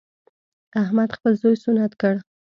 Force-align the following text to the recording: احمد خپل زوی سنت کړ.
احمد 0.81 1.09
خپل 1.17 1.31
زوی 1.41 1.55
سنت 1.63 1.91
کړ. 2.01 2.13